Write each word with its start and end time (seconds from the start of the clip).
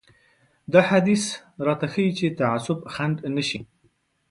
دا 0.73 0.81
حديث 0.89 1.23
راته 1.67 1.87
ښيي 1.93 2.11
چې 2.19 2.25
تعصب 2.39 2.79
خنډ 2.93 3.15
نه 3.35 3.43
شي. 3.49 3.59